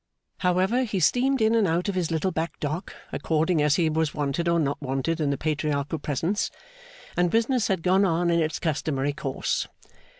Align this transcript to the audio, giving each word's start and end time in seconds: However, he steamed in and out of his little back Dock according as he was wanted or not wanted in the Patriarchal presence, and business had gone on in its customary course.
However, 0.39 0.81
he 0.83 0.99
steamed 0.99 1.43
in 1.43 1.53
and 1.53 1.67
out 1.67 1.87
of 1.87 1.93
his 1.93 2.09
little 2.09 2.31
back 2.31 2.59
Dock 2.59 2.95
according 3.11 3.61
as 3.61 3.75
he 3.75 3.87
was 3.87 4.15
wanted 4.15 4.47
or 4.49 4.59
not 4.59 4.81
wanted 4.81 5.21
in 5.21 5.29
the 5.29 5.37
Patriarchal 5.37 5.99
presence, 5.99 6.49
and 7.15 7.29
business 7.29 7.67
had 7.67 7.83
gone 7.83 8.03
on 8.03 8.31
in 8.31 8.39
its 8.39 8.57
customary 8.57 9.13
course. 9.13 9.67